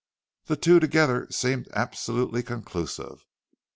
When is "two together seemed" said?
0.55-1.69